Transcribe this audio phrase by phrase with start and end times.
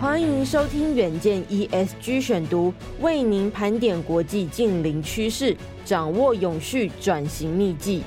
[0.00, 5.54] 欢迎收听远见 ESG 选读，为您盘点国际近邻趋势，
[5.84, 8.02] 掌握永续转型秘技。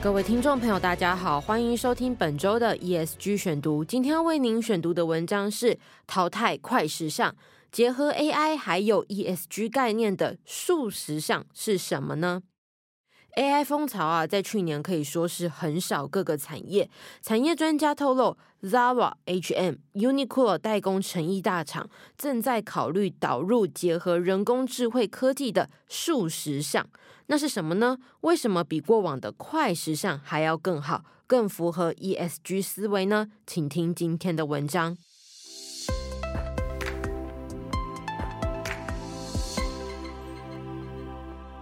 [0.00, 3.84] 各位听众朋友，大家好，欢迎收听本周的 ESG 选读。
[3.84, 5.74] 今天要为您选读的文章是
[6.06, 7.36] 《淘汰快时尚，
[7.70, 12.40] 结合 AI 还有 ESG 概念的速时尚是什么呢
[13.36, 16.90] ？AI 风潮啊，在去年可以说是横扫各个产业。
[17.22, 26.86] 产业专家透露，Zara、H&M、Uniqlo 代工成衣大厂正在考虑导入结合人工智慧科技的数时尚。
[27.26, 27.96] 那是什么呢？
[28.20, 33.28] 为什么比过往的快时尚还要更好，更符合 ESG 思维呢？
[33.46, 34.96] 请听今天的文章。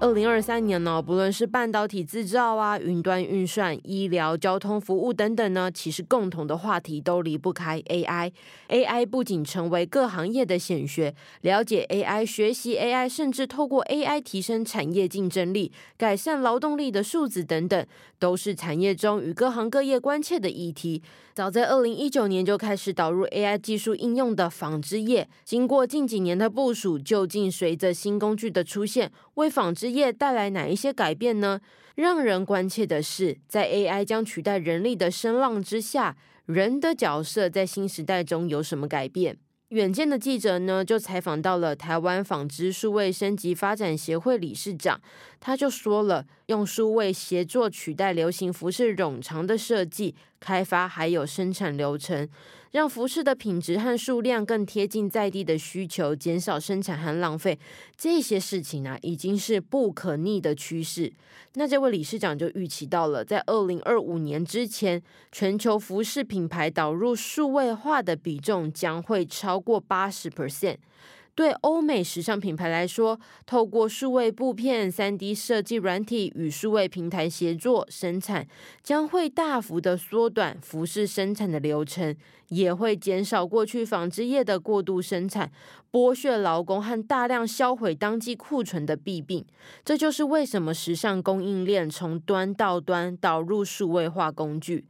[0.01, 8.33] 二零二三年呢，不论是半导体制造啊、云端运算、医疗、交通服务等等呢，其实共同的话题都离不开 AI。
[8.71, 17.87] AI 不仅成为各行业的显学，了解 AI、学习 AI，甚至透过 AI 提升产业竞争力、改善劳动力的素质等等，
[18.19, 21.03] 都是产业中与各行各业关切的议题。
[21.35, 31.61] 早在二零一九年就开始导入 AI 技术应用的纺织业，经过近几年的部署，究竟随着新工具的出现，为纺织业带来哪一些改变呢？
[31.97, 36.17] 让人关切的是，在 AI 将取代人力的声浪之下，
[36.47, 39.37] 人的角色在新时代中有什么改变？
[39.69, 45.01] 远见的记者呢，就采访到了台湾纺织数位升级发展协会理事长，
[45.39, 52.29] 他就说了，用数位协作取代流行服饰冗长的设计、开发还有生产流程，
[52.73, 57.59] 让服饰的品质和数量更贴近在地的需求，减少生产和浪费，
[57.97, 61.13] 这些事情啊，已经是不可逆的趋势。
[61.55, 70.77] 那这位理事长就预期到了，在二零二五年之前，全球服饰品牌导入数位化的比重将会超过八十 percent。
[71.41, 78.47] 对欧美时尚品牌来说，透过数位布片、三 D 设计软体与数位平台协作生产，
[78.83, 82.15] 将会大幅的缩短服饰生产的流程，
[82.49, 85.51] 也会减少过去纺织业的过度生产、
[85.91, 89.43] 剥削劳工和大量销毁当季库存的弊病。
[89.83, 94.85] 这就是为什么时尚供应链从端到端导入数位化工具。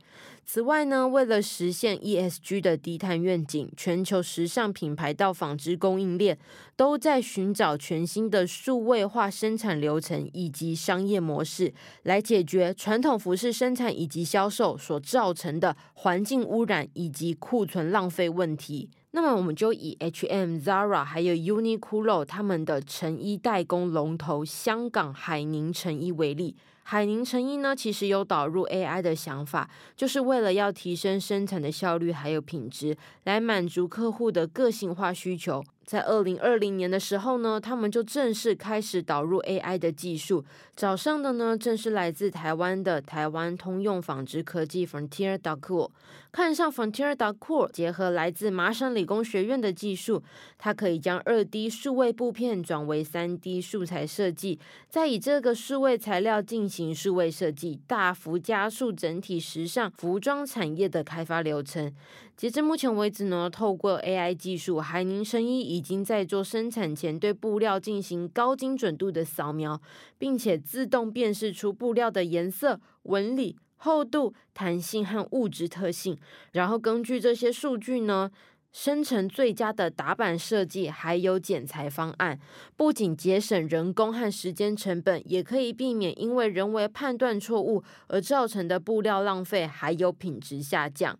[0.52, 6.36] 此外呢，为了实现 ESG 的低碳愿景，全球时尚品牌到纺织供应链
[6.74, 11.72] 都在寻找全新的数位化生产流程以及商业模式，
[12.02, 18.90] 来解决传统服饰生产以及销售所造成的环境污染以及库存浪费问题。
[19.12, 26.56] 那么，我们就以 H&M、Zara 还有 Uniqlo 他们的成衣代工龙头香港海宁成衣为例。
[26.90, 35.62] 海宁成衣呢，其实有导入 AI 的想法，就是为了要提升生产的效率还有品质，来满足客户的个性化需求。
[35.84, 40.44] 在二零二零年的时候呢，他们就正式开始导入 AI 的技术。
[40.76, 45.90] 早上的呢，正是来自台湾的台湾通用纺织科技 Frontier Decor。
[46.30, 50.22] 看上 Frontier Decor，结合来自麻省理工学院的技术，
[50.58, 61.94] 它可以将二 D 数位布片转为三 D 素材设计，再以这个数位材料进行数位设计，大幅加速整体时尚服装产业的开发流程。
[62.36, 69.78] 截至目前为止呢，透过 AI 技术，海宁生衣已经在做生产前对布料进行高精准度的扫描，
[70.16, 76.16] 并且自动辨识出布料的颜色、纹理、厚度、弹性和物质特性，
[76.52, 78.30] 然后根据这些数据呢，
[78.72, 82.38] 生成最佳的打版设计，还有剪裁方案。
[82.76, 91.18] 不仅节省人工和时间成本，也可以避免因为人为判断错误而造成的布料浪费，还有品质下降。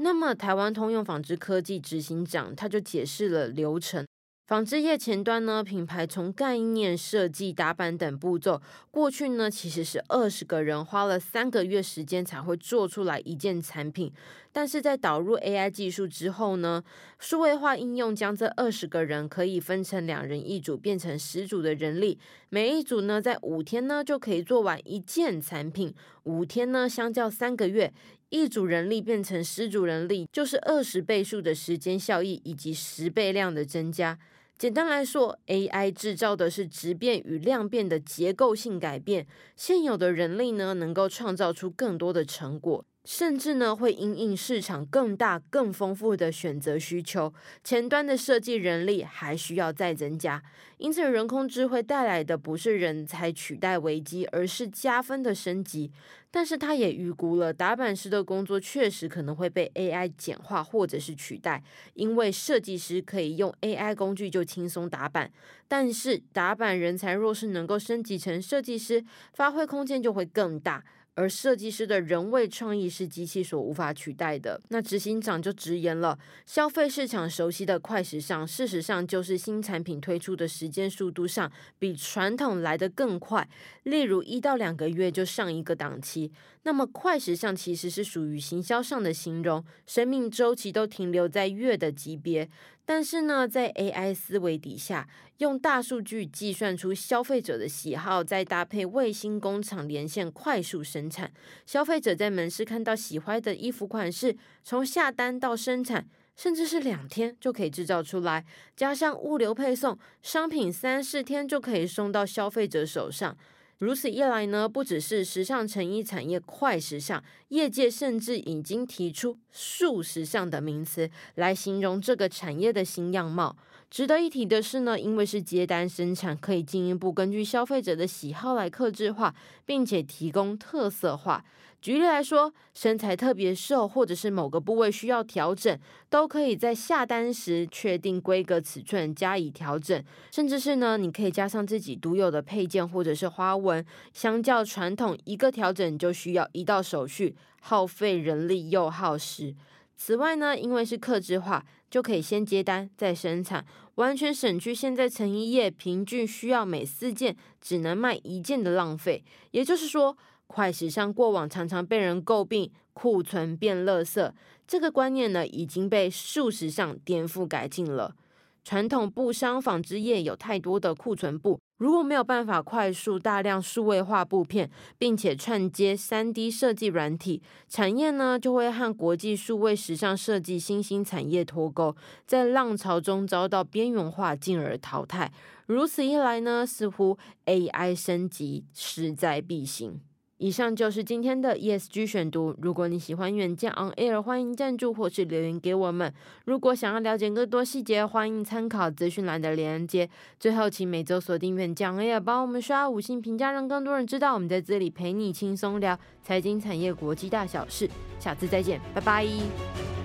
[0.00, 4.07] 那么，台湾通用纺织科技执行长他就解释了流程。
[4.48, 14.10] 纺织业前端呢，品牌从概念设计、打版等步骤，过去呢其实是二十个人花了三个月时间才会做出来一件产品。
[14.50, 16.82] 但是在导入 AI 技术之后呢，
[17.18, 22.18] 数位化应用将这二十个人可以分成两人一组，变成十组的人力，
[22.48, 25.94] 每一组呢在五天呢就可以做完一件产品。
[26.22, 27.92] 五天呢，相较三个月，
[28.30, 34.18] 一组人力变成十组人力，就是二十倍数的时间效益以及十倍量的增加。
[34.58, 39.24] 简单来说，AI 制造的是质变与量变的结构性改变，
[39.54, 42.84] 现有的人力呢能够创造出更多的成果。
[43.08, 47.32] 甚至呢会因应市场更大、更丰富的选择需求，
[47.64, 50.42] 前端的设计人力还需要再增加。
[50.76, 55.90] 因此，人工智慧带来的不是人才取代危机，而是加分的升级。
[56.30, 61.62] 但是，他也预估了打板师的工作确实可能会被 AI 简化或者是取代，
[61.94, 65.32] 因为设计师可以用 AI 工具就轻松打板，
[65.66, 69.02] 但是打板人才若是能够升级成设计师，
[69.32, 70.84] 发挥空间就会更大。
[71.18, 74.60] 而设计师的人为创意是机器所无法取代的。
[74.68, 76.16] 那执行长就直言了，
[76.46, 83.48] 消费市场熟悉的快时尚，事实上就是新产品推出的时间速度上比传统来得更快，
[83.82, 86.30] 例如一到两个月就上一个档期。
[86.62, 92.48] 那么快时尚其实是属于行销上的形容，生命周期都停留在月的级别。
[92.84, 95.06] 但是呢，在 AI 思维底下，
[95.38, 101.32] 用大数据计算出消费者的喜好，再搭配卫星工厂连线快速生产，
[101.64, 108.44] 消费者在门市看到喜欢的衣服款式，从下单到生产，甚至是两天就可以制造出来，
[108.74, 113.36] 加上物流配送，商品三四天就可以送到消费者手上。
[113.78, 123.56] 如此一来呢，不只是时尚成衣产业快时尚，业界甚至已经提出数时尚的名词来形容这个产业的新样貌。
[123.90, 131.42] 值得一提的是呢，因为是接单生产，可以进一步根据消费者的喜好来克制化，并且提供特色化。
[131.80, 135.78] 举例来说，身材特别瘦，或者是某个部位需要调整，
[136.10, 143.82] 都可以在下单时确定规格尺寸加以调整，甚至是呢，你可以加上自己独有的配件或者是花纹。
[144.12, 149.54] 相较传统，一个调整就需要一道手续，耗费人力又耗时。
[150.00, 153.66] 此外呢，因为是客制化，就可以先接单再生产，
[153.96, 159.24] 完全省去现在成衣业平均需要每四件只能卖一件的浪费。
[159.50, 160.16] 也就是说，
[160.46, 164.32] 快时尚过往常常被人诟病库存变垃圾，
[164.68, 168.14] 这个观念呢已经被速时尚颠覆改进了。
[168.62, 181.94] 传统布商纺织业有太多的库存布，如果没有办法快速大量数位化布片，并且串接 3D 设计软体，产业呢就会和国际数位时尚设计新兴产业脱钩，
[182.26, 185.32] 在浪潮中遭到边缘化，进而淘汰。
[185.66, 187.16] 如此一来呢，似乎
[187.46, 190.00] AI 升级势在必行。
[190.38, 192.54] 以上就是今天的 ESG 选读。
[192.62, 196.12] 如果你喜欢远见 On Air，欢迎赞助或是留言给我们。
[196.44, 200.08] 如果想要了解更多细节，欢迎参考资讯栏的连接。
[200.38, 207.90] 最后，请每周锁定远见 On Air，帮我们刷五星评价，让更多人知道我们在这里陪你轻松聊财经产业国际大小事。
[208.20, 209.97] 下次再见，拜拜。